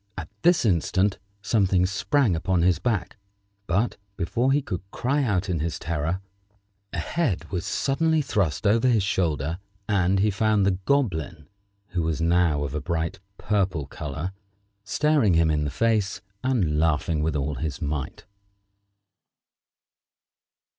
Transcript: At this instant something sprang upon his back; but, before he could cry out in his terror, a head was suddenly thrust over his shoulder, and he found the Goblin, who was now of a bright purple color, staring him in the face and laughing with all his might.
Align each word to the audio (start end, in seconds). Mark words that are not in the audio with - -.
At 0.17 0.29
this 0.41 0.65
instant 0.65 1.19
something 1.43 1.85
sprang 1.85 2.35
upon 2.35 2.63
his 2.63 2.79
back; 2.79 3.17
but, 3.67 3.97
before 4.17 4.51
he 4.51 4.59
could 4.59 4.81
cry 4.89 5.21
out 5.21 5.47
in 5.47 5.59
his 5.59 5.77
terror, 5.77 6.21
a 6.91 6.97
head 6.97 7.45
was 7.51 7.67
suddenly 7.67 8.19
thrust 8.23 8.65
over 8.65 8.87
his 8.87 9.03
shoulder, 9.03 9.59
and 9.87 10.17
he 10.17 10.31
found 10.31 10.65
the 10.65 10.79
Goblin, 10.85 11.45
who 11.89 12.01
was 12.01 12.19
now 12.19 12.63
of 12.63 12.73
a 12.73 12.81
bright 12.81 13.19
purple 13.37 13.85
color, 13.85 14.31
staring 14.83 15.35
him 15.35 15.51
in 15.51 15.65
the 15.65 15.69
face 15.69 16.21
and 16.43 16.79
laughing 16.79 17.21
with 17.21 17.35
all 17.35 17.53
his 17.53 17.79
might. 17.79 18.25